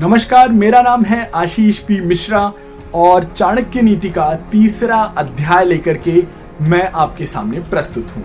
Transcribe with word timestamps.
नमस्कार, 0.00 0.48
मेरा 0.48 0.80
नाम 0.82 1.04
है 1.04 1.30
आशीष 1.34 1.78
पी 1.78 2.00
मिश्रा 2.00 2.40
और 2.94 3.24
चाणक्य 3.24 3.82
नीति 3.82 4.08
का 4.10 4.34
तीसरा 4.52 4.96
अध्याय 5.18 5.64
लेकर 5.64 5.98
के 5.98 6.22
मैं 6.60 6.82
आपके 6.92 7.26
सामने 7.26 7.60
प्रस्तुत 7.60 8.06
हूँ। 8.16 8.24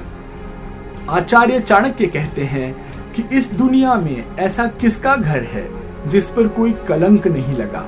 आचार्य 1.09 1.59
चाणक्य 1.59 2.07
कहते 2.07 2.43
हैं 2.43 2.71
कि 3.13 3.23
इस 3.37 3.51
दुनिया 3.51 3.95
में 3.95 4.35
ऐसा 4.37 4.67
किसका 4.81 5.15
घर 5.15 5.43
है 5.43 5.67
जिस 6.09 6.29
पर 6.29 6.47
कोई 6.47 6.71
कलंक 6.87 7.27
नहीं 7.27 7.55
लगा? 7.55 7.85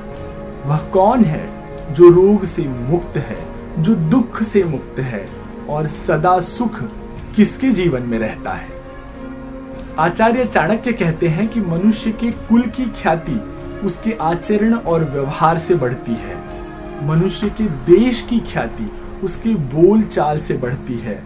वह 0.65 0.77
कौन 0.77 1.23
है 1.23 1.93
जो 1.93 2.09
रोग 2.09 2.43
से 2.43 2.67
मुक्त 2.67 3.17
है, 3.17 3.37
जो 3.79 3.95
दुख 3.95 4.43
से 4.43 4.63
मुक्त 4.63 4.99
है 4.99 5.27
और 5.69 5.87
सदा 5.87 6.39
सुख 6.39 6.81
किसके 7.35 7.71
जीवन 7.71 8.01
में 8.01 8.19
रहता 8.19 8.51
है? 8.51 8.69
आचार्य 9.99 10.45
चाणक्य 10.45 10.93
कहते 10.93 11.27
हैं 11.27 11.47
कि 11.47 11.61
मनुष्य 11.61 12.11
के 12.11 12.31
कुल 12.31 12.61
की 12.61 12.85
ख्याति 12.85 13.39
उसके 13.83 14.11
आचरण 14.21 14.73
और 14.73 15.03
व्यवहार 15.03 15.57
से 15.57 15.75
बढ़ती 15.75 16.13
है। 16.13 16.37
मनुष्य 17.07 17.49
के 17.49 17.63
देश 17.63 18.21
की 18.29 18.39
ख्याति 18.39 18.91
उसके 19.23 19.49
बोल 19.49 20.03
चाल 20.03 20.39
से 20.39 20.53
बढ़ती 20.53 20.93
है। 20.93 21.23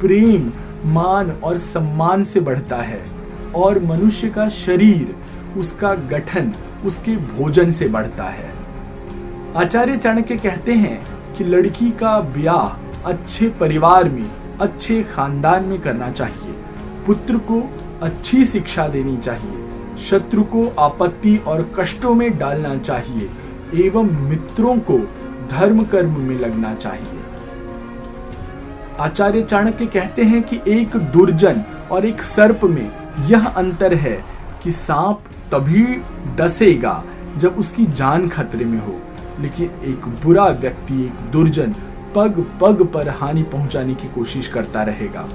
प्रेम, 0.00 0.52
मान 0.84 1.30
और 1.30 1.56
सम्मान 1.56 2.24
से 2.24 2.40
बढ़ता 2.40 2.76
है 2.76 3.04
और 3.54 3.84
मनुष्य 3.84 4.28
का 4.28 4.48
शरीर, 4.48 5.16
उसका 5.56 5.94
गठन, 5.94 6.54
उसके 6.84 7.16
भोजन 7.16 7.72
से 7.72 7.88
बढ़ता 7.88 8.24
है। 8.24 8.50
आचार्य 9.56 9.96
चाणक्य 9.96 10.36
कहते 10.36 10.74
हैं 10.74 11.06
कि 11.34 11.44
लड़की 11.44 11.90
का 11.90 12.20
ब्याह 12.20 12.78
अच्छे 13.04 13.48
परिवार 13.48 14.08
में, 14.08 14.30
अच्छे 14.60 15.02
खानदान 15.02 15.64
में 15.64 15.80
करना 15.80 16.10
चाहिए। 16.10 16.52
पुत्र 17.06 17.36
को 17.36 17.70
अच्छी 18.02 18.44
शिक्षा 18.44 18.88
देनी 18.88 19.16
चाहिए। 19.16 19.69
शत्रु 20.00 20.42
को 20.44 20.66
आपत्ति 20.78 21.36
और 21.46 21.62
कष्टों 21.78 22.14
में 22.14 22.38
डालना 22.38 22.76
चाहिए, 22.76 23.28
एवं 23.76 24.10
मित्रों 24.28 24.76
को 24.80 24.98
धर्म 25.50 25.84
कर्म 25.84 26.20
में 26.20 26.38
लगना 26.38 26.74
चाहिए। 26.74 27.18
आचार्य 29.00 29.42
चाणक्य 29.42 29.86
कहते 29.86 30.24
हैं 30.24 30.42
कि 30.42 30.60
एक 30.68 30.96
दुर्जन 31.12 31.62
और 31.92 32.06
एक 32.06 32.22
सर्प 32.22 32.64
में 32.64 32.90
यह 33.28 33.46
अंतर 33.46 33.94
है 33.94 34.16
कि 34.62 34.70
सांप 34.70 35.22
तभी 35.52 35.84
डसेगा 36.36 37.02
जब 37.38 37.58
उसकी 37.58 37.86
जान 37.86 38.28
खतरे 38.28 38.64
में 38.64 38.78
हो, 38.78 38.98
लेकिन 39.40 39.70
एक 39.84 40.06
बुरा 40.24 40.46
व्यक्ति, 40.46 41.04
एक 41.04 41.30
दुर्जन 41.32 41.74
पग 42.16 42.44
पग 42.60 42.82
पर 42.86 43.08
हानि 43.08 43.42
पहुँचाने 43.42 43.94
की 43.94 44.08
कोशिश 44.08 44.48
करता 44.48 44.82
रहेगा। 44.82 45.28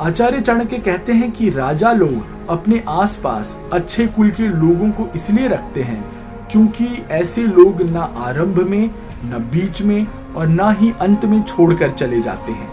आचार्य 0.00 0.40
चाणक्य 0.40 0.78
कहते 0.78 1.12
हैं 1.12 1.30
कि 1.32 1.48
राजा 1.50 1.92
लोग 1.92 2.48
अपने 2.50 2.82
आसपास 2.88 3.56
अच्छे 3.72 4.06
कुल 4.06 4.30
के 4.30 4.46
लोगों 4.48 4.90
को 4.90 5.06
इसलिए 5.14 5.48
रखते 5.48 5.82
हैं 5.82 6.02
क्योंकि 6.50 6.86
ऐसे 7.10 7.42
लोग 7.42 7.82
ना 7.82 8.02
आरंभ 8.18 8.58
में, 8.60 8.90
न 9.24 9.38
बीच 9.52 9.82
में 9.82 10.06
और 10.36 10.46
ना 10.46 10.70
ही 10.70 10.92
अंत 11.00 11.24
में 11.24 11.42
छोड़कर 11.42 11.90
चले 11.90 12.20
जाते 12.20 12.52
हैं। 12.52 12.68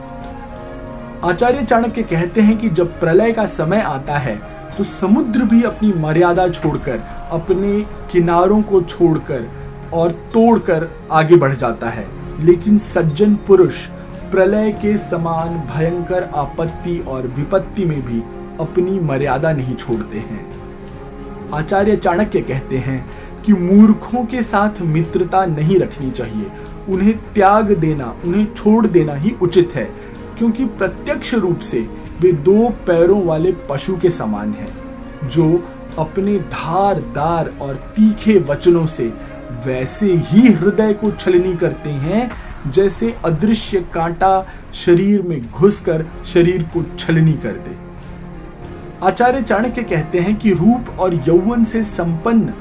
आचार्य 1.23 1.63
चाणक्य 1.63 2.03
कहते 2.03 2.41
हैं 2.41 2.57
कि 2.57 2.69
जब 2.69 2.99
प्रलय 2.99 3.31
का 3.31 3.45
समय 3.45 3.81
आता 3.81 4.17
है 4.17 4.35
तो 4.77 4.83
समुद्र 4.83 5.43
भी 5.43 5.63
अपनी 5.63 5.91
मर्यादा 5.93 6.47
छोड़कर, 6.49 6.99
अपने 7.31 7.81
किनारों 8.11 8.61
को 8.61 8.81
छोड़कर 8.81 9.49
और 9.93 10.11
तोड़कर 10.33 10.89
आगे 11.11 11.35
बढ़ 11.35 11.55
जाता 11.55 11.89
है। 11.89 12.07
लेकिन 12.39 12.77
सज्जन 12.77 13.35
पुरुष 13.47 13.85
प्रलय 14.35 14.71
के 14.71 14.97
समान 14.97 15.49
भयंकर 15.49 16.23
आपत्ति 16.23 16.97
और 17.07 17.27
विपत्ति 17.27 17.85
में 17.85 18.01
भी 18.05 18.19
अपनी 18.59 18.99
मर्यादा 18.99 19.51
नहीं 19.51 19.75
छोड़ते 19.75 20.17
हैं। 20.17 21.51
आचार्य 21.53 21.95
चाणक्य 21.95 22.41
कहते 22.41 22.77
हैं 22.77 23.05
कि 23.45 23.53
मूर्खों 23.53 24.25
के 24.25 24.41
साथ 24.43 24.81
मित्रता 24.81 25.45
नहीं 25.45 25.79
रखनी 25.79 26.11
चाहिए। 26.11 26.51
उन्हें 26.89 27.33
त्याग 27.33 27.71
देना, 27.71 28.15
उन्हें 28.25 28.53
छोड़ 28.53 28.87
देना 28.87 29.13
ही 29.13 29.35
उचित 29.41 29.75
है, 29.75 29.85
क्योंकि 30.37 30.65
प्रत्यक्ष 30.65 31.33
रूप 31.33 31.59
से 31.59 31.89
वे 32.21 32.31
दो 32.31 32.69
पैरों 32.69 33.25
वाले 33.25 33.51
पशु 33.69 33.97
के 33.97 34.09
समान 34.09 34.53
हैं, 34.53 34.77
जो 35.27 35.63
अपने 35.99 36.39
धारदार 36.39 37.53
और 37.61 37.75
तीखे 37.75 38.39
वचनों 38.39 38.85
से 38.85 39.13
वैसे 39.65 40.13
ही 40.13 40.51
हृदय 40.51 40.93
को 40.93 41.11
छलनी 41.11 41.55
करते 41.55 41.89
हैं 41.89 42.31
जैसे 42.67 43.15
अदृश्य 43.25 43.79
कांटा 43.93 44.47
शरीर 44.73 45.21
में 45.21 45.51
घुसकर 45.51 46.05
शरीर 46.25 46.63
को 46.63 46.83
छलनी 46.99 47.33
कर 47.33 47.51
दे। 47.51 47.77
आचार्य 49.03 49.41
चाणक्य 49.41 49.83
कहते 49.83 50.19
हैं 50.19 50.35
कि 50.35 50.51
रूप 50.53 50.99
और 50.99 51.13
यौवन 51.13 51.63
से 51.63 51.83
संपन्न 51.83 52.53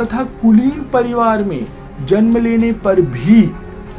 तथा 0.00 0.24
कुलीन 0.24 0.86
परिवार 0.92 1.44
में 1.44 1.66
जन्म 2.04 2.36
लेने 2.36 2.72
पर 2.72 3.00
भी 3.00 3.40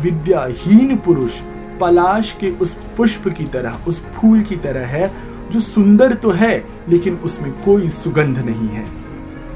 विद्याहीन 0.02 0.98
पुरुष 0.98 1.40
पलाश 1.80 2.36
के 2.40 2.52
उस 2.52 2.78
पुष्प 2.98 3.28
की 3.30 3.46
तरह, 3.46 3.80
उस 3.88 4.02
फूल 4.02 4.42
की 4.42 4.56
तरह 4.56 4.86
है, 4.86 5.12
जो 5.52 5.60
सुंदर 5.60 6.14
तो 6.14 6.32
है, 6.32 6.64
लेकिन 6.90 7.16
उसमें 7.16 7.52
कोई 7.64 7.90
सुगंध 7.90 8.38
नहीं 8.38 8.68
है। 8.68 8.86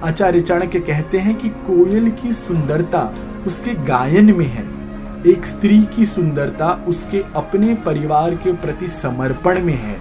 आचार्य 0.03 0.41
चाणक्य 0.41 0.79
कहते 0.79 1.17
हैं 1.17 1.35
कि 1.35 1.49
कोयल 1.49 2.09
की 2.09 2.33
सुंदरता 2.33 3.15
उसके 3.47 3.73
गायन 3.73 4.33
में 4.33 4.45
है। 4.45 4.70
एक 5.27 5.45
स्त्री 5.45 5.83
की 5.95 6.05
सुंदरता 6.05 6.69
उसके 6.87 7.23
अपने 7.35 7.73
परिवार 7.75 8.35
के 8.35 8.53
प्रति 8.53 8.87
समर्पण 8.87 9.61
में 9.61 9.73
है। 9.73 9.97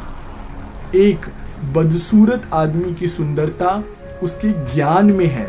एक 0.95 1.27
बदसूरत 1.73 2.49
आदमी 2.53 2.95
की 2.95 3.09
सुंदरता 3.09 3.85
उसके 4.23 4.53
ज्ञान 4.75 5.11
में 5.13 5.27
है 5.27 5.45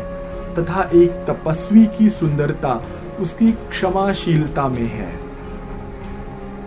तथा 0.54 0.90
एक 0.94 1.10
तपस्वी 1.10 1.86
की 1.98 2.08
सुंदरता 2.08 2.74
उसकी 3.20 3.52
क्षमाशीलता 3.52 4.68
में 4.68 4.86
है। 4.86 5.10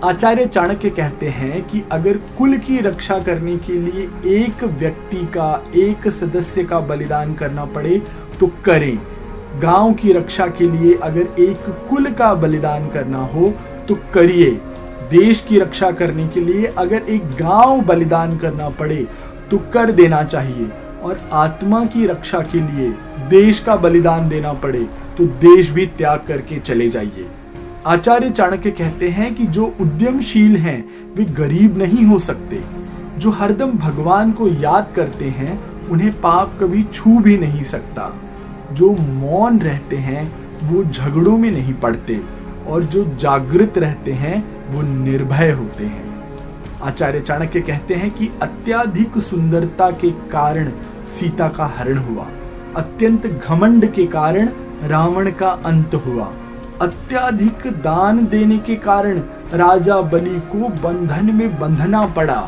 आचार्य 0.03 0.45
चाणक्य 0.45 0.89
कहते 0.89 1.29
हैं 1.29 1.67
कि 1.67 1.83
अगर 1.91 2.17
कुल 2.37 2.57
की 2.57 2.79
रक्षा 2.79 3.19
करने 3.19 3.57
के 3.57 3.73
लिए 3.73 4.09
एक 4.37 4.63
व्यक्ति 4.63 5.25
का, 5.25 5.63
एक 5.75 6.07
सदस्य 6.07 6.63
का 6.63 6.79
बलिदान 6.79 7.33
करना 7.33 7.65
पड़े 7.65 8.01
तो 8.39 8.47
करें। 8.65 8.97
गाँव 9.61 9.93
की 9.93 10.11
रक्षा 10.13 10.47
के 10.47 10.67
लिए 10.67 10.93
अगर 11.03 11.41
एक 11.41 11.69
कुल 11.89 12.11
का 12.11 12.33
बलिदान 12.33 12.87
करना 12.89 13.19
हो 13.25 13.53
तो 13.87 13.95
करिए। 14.13 14.49
देश 15.11 15.41
की 15.49 15.59
रक्षा 15.59 15.91
करने 15.91 16.27
के 16.27 16.39
लिए 16.39 16.65
अगर 16.77 17.09
एक 17.09 17.25
गाँव 17.35 17.81
बलिदान 17.81 18.37
करना 18.37 18.69
पड़े 18.69 19.07
तो 19.51 19.57
कर 19.73 19.91
देना 19.91 20.23
चाहिए। 20.23 20.69
और 21.03 21.29
आत्मा 21.33 21.83
की 21.85 22.05
रक्षा 22.05 22.39
के 22.41 22.61
लिए 22.61 22.89
देश 23.29 23.59
का 23.59 23.75
बलिदान 23.75 24.29
देना 24.29 24.53
पड़े 24.53 24.83
तो 25.17 25.25
देश 25.41 25.69
भी 25.71 25.85
त्याग 25.87 26.23
करके 26.27 26.59
चले 26.59 26.89
जाइए। 26.89 27.27
आचार्य 27.85 28.29
चाणक्य 28.29 28.71
कहते 28.71 29.09
हैं 29.09 29.33
कि 29.35 29.45
जो 29.47 29.65
उद्यमशील 29.81 30.55
हैं, 30.57 30.85
वे 31.15 31.25
गरीब 31.25 31.77
नहीं 31.77 32.05
हो 32.05 32.19
सकते। 32.19 32.61
जो 33.17 33.29
हरदम 33.29 33.71
भगवान 33.77 34.31
को 34.31 34.47
याद 34.49 34.91
करते 34.95 35.25
हैं, 35.25 35.59
उन्हें 35.87 36.11
पाप 36.21 36.57
कभी 36.61 36.83
छू 36.93 37.19
भी 37.19 37.37
नहीं 37.37 37.63
सकता। 37.63 38.13
जो 38.71 38.91
मौन 38.91 39.59
रहते 39.59 39.97
हैं, 39.97 40.23
वो 40.63 40.83
झगड़ों 40.83 41.37
में 41.37 41.51
नहीं 41.51 41.73
पड़ते 41.73 42.21
और 42.67 42.83
जो 42.83 43.03
जागृत 43.15 43.77
रहते 43.77 44.11
हैं, 44.13 44.43
वो 44.71 44.81
निर्भय 44.81 45.51
होते 45.51 45.85
हैं। 45.85 46.03
आचार्य 46.81 47.19
चाणक्य 47.21 47.61
कहते 47.61 47.93
हैं 47.93 48.11
कि 48.11 48.29
अत्याधिक 48.41 49.17
सुंदरता 49.17 49.89
के 49.91 50.09
कारण 50.31 50.71
सीता 51.07 51.47
का 51.47 51.65
हरण 51.77 51.97
हुआ, 51.97 52.27
अत्यंत 52.75 53.27
घमंड 53.27 53.91
के 53.91 54.05
कारण 54.05 54.49
रावण 54.83 55.31
का 55.31 55.49
अंत 55.65 55.95
हुआ, 55.95 56.31
अत्याधिक 56.81 57.67
दान 57.81 58.25
देने 58.25 58.57
के 58.57 58.75
कारण 58.75 59.19
राजा 59.53 59.99
बलि 60.01 60.39
को 60.51 60.69
बंधन 60.83 61.33
में 61.35 61.59
बंधना 61.59 62.05
पड़ा। 62.07 62.41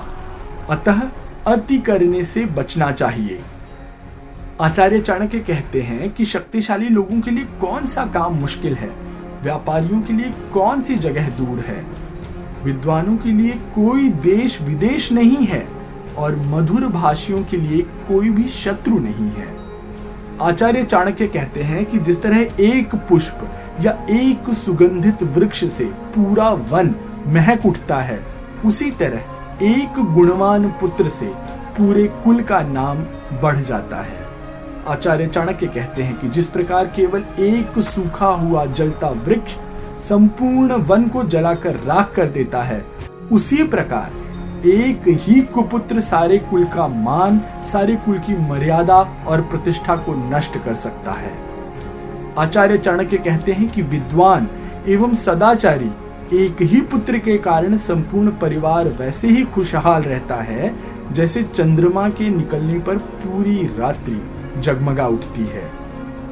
अतः 0.70 1.02
अति 1.48 1.78
करने 1.78 2.24
से 2.24 2.46
बचना 2.46 2.92
चाहिए। 2.92 3.40
आचार्य 4.62 5.00
चाणक्य 5.00 5.40
कहते 5.40 5.82
हैं 5.82 6.14
कि 6.14 6.26
शक्तिशाली 6.26 6.90
लोगों 6.90 7.22
के 7.22 7.32
लिए 7.32 7.44
कौन 7.44 7.86
सा 7.86 8.06
काम 8.06 8.34
मुश्किल 8.34 8.76
है? 8.76 8.90
व्यापारियों 9.44 10.02
के 10.02 10.14
लिए 10.14 10.34
कौन 10.54 10.82
सी 10.82 10.96
जगह 10.96 11.30
दूर 11.30 11.60
है? 11.60 11.86
विद्वानों 12.64 13.18
के 13.18 13.30
लिए 13.30 13.52
कोई 13.52 14.10
देश 14.10 14.62
विदेश 14.62 15.12
नहीं 15.12 15.46
है 15.46 15.68
और 16.18 16.36
मधुर 16.36 16.88
भाषियों 16.88 17.44
के 17.44 17.58
लिए 17.58 17.82
कोई 17.82 18.30
भी 18.30 18.48
शत्रु 18.48 19.00
नहीं 19.00 19.30
है। 19.32 19.48
आचार्य 20.42 20.84
चाणक्य 20.84 21.28
कहते 21.28 21.64
हैं 21.64 21.86
कि 21.86 22.00
जिस 22.00 22.22
तरह 22.22 22.40
एक 22.60 22.96
पुष्प 22.96 23.52
या 23.82 24.06
एक 24.10 24.54
सुगंधित 24.54 25.24
वृक्ष 25.24 25.66
से 25.66 25.86
पूरा 25.86 26.50
वन 26.50 26.96
महक 27.28 27.66
उठता 27.66 27.98
है, 27.98 28.24
उसी 28.66 28.92
तरह 28.92 29.20
एक 29.62 30.14
गुणवान 30.14 30.70
पुत्र 30.70 31.10
से 31.10 31.34
पूरे 31.78 32.08
कुल 32.08 32.44
का 32.44 32.62
नाम 32.62 32.98
बढ़ 33.42 33.60
जाता 33.60 34.02
है। 34.02 34.27
आचार्य 34.88 35.28
चाणक्य 35.28 35.68
कहते 35.68 36.04
हैं 36.04 36.20
कि 36.20 36.28
जिस 36.30 36.48
प्रकार 36.48 36.86
केवल 36.96 37.24
एक 37.40 37.80
सूखा 37.80 38.28
हुआ 38.28 38.66
जलता 38.66 39.10
वृक्ष 39.26 39.56
संपूर्ण 40.04 40.74
वन 40.84 41.08
को 41.08 41.24
जलाकर 41.24 41.76
राख 41.86 42.14
कर 42.16 42.28
देता 42.28 42.62
है, 42.64 42.84
उसी 43.32 43.64
प्रकार 43.64 44.68
एक 44.68 45.04
ही 45.08 45.42
कुपुत्र 45.44 46.00
सारे 46.00 46.38
कुल 46.40 46.66
का 46.66 46.88
मान, 46.88 47.42
सारे 47.68 47.96
कुल 47.96 48.20
की 48.20 48.38
मर्यादा 48.50 49.00
और 49.28 49.42
प्रतिष्ठा 49.42 49.96
को 49.96 50.14
नष्ट 50.30 50.58
कर 50.66 50.76
सकता 50.76 51.12
है। 51.12 51.32
आचार्य 52.38 52.78
चाणक्य 52.78 53.18
कहते 53.18 53.52
हैं 53.52 53.70
कि 53.70 53.82
विद्वान 53.82 54.48
एवं 54.88 55.14
सदाचारी 55.16 55.92
एक 56.34 56.62
ही 56.62 56.82
पुत्र 56.82 57.18
के 57.18 57.38
कारण 57.38 57.78
संपूर्ण 57.78 58.32
परिवार 58.32 58.88
वैसे 58.90 59.28
ही 59.28 59.44
खुशहाल 59.46 60.02
रहता 60.04 60.36
है, 60.36 60.74
जैसे 61.12 61.44
चंद्रमा 61.46 62.08
के 62.10 62.30
निकलने 62.30 62.80
पर 62.80 62.98
पूरी 62.98 63.62
रात्रि। 63.78 64.20
जगमगा 64.62 65.08
उठती 65.08 65.46
है। 65.46 65.72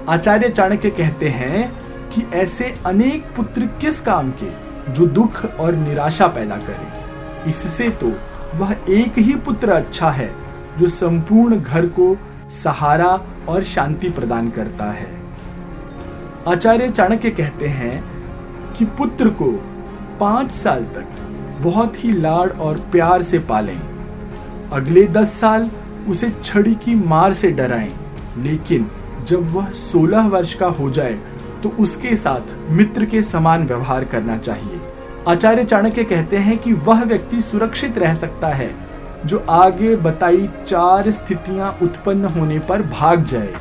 आचार्य 0.09 0.49
चाणक्य 0.49 0.89
कहते 0.89 1.29
हैं 1.29 1.71
कि 2.09 2.21
ऐसे 2.33 2.75
अनेक 2.85 3.25
पुत्र 3.35 3.65
किस 3.81 3.99
काम 3.99 4.31
के, 4.31 4.49
जो 4.93 5.05
दुख 5.05 5.45
और 5.59 5.75
निराशा 5.75 6.27
पैदा 6.27 6.55
करे। 6.57 7.49
इससे 7.49 7.89
तो 7.89 8.11
वह 8.55 8.75
एक 8.89 9.17
ही 9.17 9.35
पुत्र 9.35 9.69
अच्छा 9.69 10.09
है, 10.09 10.31
जो 10.79 10.87
संपूर्ण 10.87 11.59
घर 11.59 11.85
को 11.85 12.17
सहारा 12.51 13.21
और 13.47 13.63
शांति 13.63 14.09
प्रदान 14.09 14.49
करता 14.49 14.91
है। 14.91 15.09
आचार्य 16.47 16.89
चाणक्य 16.89 17.29
कहते 17.29 17.67
हैं 17.67 18.03
कि 18.73 18.85
पुत्र 18.85 19.29
को 19.29 19.51
पाँच 20.19 20.51
साल 20.51 20.83
तक 20.83 21.05
बहुत 21.61 22.03
ही 22.03 22.11
लाड़ 22.11 22.49
और 22.49 22.77
प्यार 22.91 23.21
से 23.21 23.39
पालें। 23.39 23.79
अगले 24.71 25.07
दस 25.07 25.33
साल 25.33 25.71
उसे 26.09 26.31
छड़ी 26.43 26.75
की 26.75 26.95
मार 26.95 27.33
से 27.33 27.51
डराएँ। 27.51 27.93
लेकिन 28.37 28.91
जब 29.27 29.51
वह 29.51 29.71
सोलह 29.71 30.27
वर्ष 30.27 30.53
का 30.53 30.67
हो 30.67 30.89
जाए 30.89 31.19
तो 31.63 31.69
उसके 31.69 32.15
साथ 32.15 32.53
मित्र 32.69 33.05
के 33.05 33.21
समान 33.21 33.65
व्यवहार 33.65 34.03
करना 34.05 34.37
चाहिए। 34.37 34.79
आचार्य 35.27 35.63
चाणक्य 35.63 36.03
कहते 36.03 36.37
हैं 36.37 36.57
कि 36.57 36.73
वह 36.73 37.03
व्यक्ति 37.03 37.41
सुरक्षित 37.41 37.97
रह 37.97 38.13
सकता 38.13 38.47
है, 38.47 38.75
जो 39.25 39.45
आगे 39.49 39.95
बताई 39.95 40.49
चार 40.67 41.11
स्थितियाँ 41.11 41.77
उत्पन्न 41.81 42.25
होने 42.25 42.59
पर 42.59 42.81
भाग 42.81 43.23
जाए। 43.23 43.53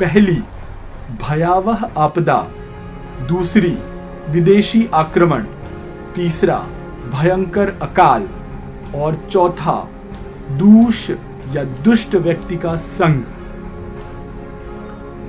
पहली, 0.00 0.42
भयावह 1.28 1.90
आपदा। 1.98 2.46
दूसरी, 3.28 3.78
विदेशी 4.28 4.88
आक्रमण। 4.94 5.44
तीसरा, 6.14 6.66
भयंकर 7.12 7.68
अकाल। 7.82 8.28
और 8.94 9.14
चौथा, 9.30 9.88
दूष 10.50 11.10
या 11.54 11.64
दुष्ट 11.64 12.14
व्यक्ति 12.14 12.56
का 12.56 12.76
संग। 12.76 13.22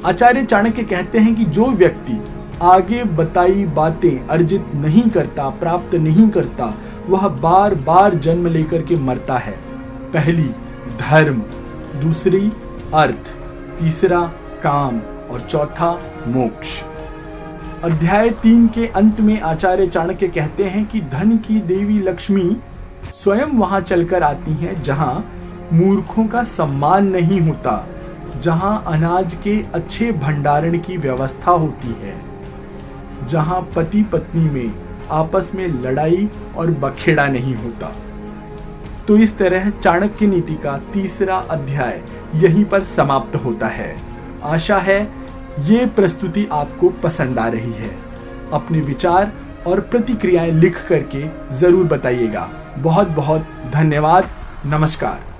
आचार्य 0.06 0.44
चाणक्य 0.44 0.84
कहते 0.84 1.20
हैं 1.20 1.36
कि 1.36 1.46
जो 1.46 1.66
व्यक्ति 1.66 2.22
आगे 2.62 3.04
बताई 3.04 3.66
बातें 3.66 4.28
अर्जित 4.28 4.66
नहीं 4.76 5.02
करता, 5.02 5.50
प्राप्त 5.50 5.96
नहीं 5.96 6.30
करता, 6.30 6.74
वह 7.10 7.28
बार 7.28 7.76
बार 7.76 8.16
जन्म 8.16 8.48
लेकर 8.48 8.82
के 8.82 8.96
मरता 8.96 9.38
है। 9.38 9.52
पहली, 10.14 10.52
धर्म। 11.00 11.44
दूसरी, 12.00 12.52
अर्थ। 12.94 13.36
तीसरा, 13.80 14.32
काम। 14.64 15.02
और 15.32 15.42
चौथा, 15.42 16.04
मोक्ष। 16.28 16.84
अध्याय 17.84 18.30
तीन 18.30 18.68
के 18.68 18.88
अंत 18.88 19.22
में 19.22 19.42
आचार्य 19.42 19.88
चाणक्य 19.88 20.28
कहते 20.28 20.64
हैं 20.64 20.86
कि 20.86 21.02
धन 21.02 21.38
की 21.38 21.60
देवी 21.60 22.00
लक्ष्मी 22.00 22.58
स्वयं 23.14 23.46
वहाँ 23.46 23.82
चलकर 23.82 24.24
आती 24.24 24.54
हैं 24.54 24.84
जहाँ 24.84 25.32
मूर्खों 25.74 26.28
का 26.28 26.44
सम्मान 26.44 27.08
नहीं 27.08 27.42
होता। 27.42 27.88
जहाँ 28.44 28.84
अनाज 28.88 29.34
के 29.34 29.56
अच्छे 29.74 30.12
भंडारण 30.12 30.78
की 30.78 30.98
व्यवस्था 30.98 31.52
होती 31.52 31.88
है, 32.00 32.16
जहाँ 33.28 33.62
पति 33.76 34.02
पत्नी 34.04 34.50
में 34.50 34.74
आपस 35.12 35.52
में 35.56 35.68
लड़ाई 35.84 36.30
और 36.58 36.72
बखेड़ा 36.72 37.28
नहीं 37.28 37.56
होता। 37.56 37.92
तो 39.08 39.18
इस 39.18 39.38
तरह 39.38 39.70
चाणक्य 39.70 40.28
नीति 40.28 40.56
का 40.56 40.78
तीसरा 40.94 41.38
अध्याय 41.38 42.02
यहीं 42.36 42.66
पर 42.66 42.84
समाप्त 42.84 43.36
होता 43.36 43.68
है। 43.68 43.96
आशा 44.44 44.78
है 44.80 45.02
ये 45.62 45.86
प्रस्तुति 45.88 46.48
आपको 46.52 46.90
पसंद 47.04 47.40
आ 47.40 47.48
रही 47.48 47.74
है। 47.74 47.96
अपने 48.54 48.82
विचार 48.82 49.32
और 49.68 49.80
प्रतिक्रियाएँ 49.82 50.52
लिख 50.52 50.86
करके 50.88 51.28
ज़रूर 51.58 51.86
बताइएगा। 51.88 52.50
बहुत 52.78 53.08
बहुत 53.10 53.48
धन्यवाद। 53.74 54.30
नमस्कार। 54.66 55.33